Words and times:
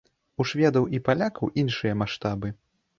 У 0.39 0.47
шведаў 0.51 0.89
і 0.99 1.01
палякаў 1.09 1.55
іншыя 1.65 1.93
маштабы. 2.05 2.47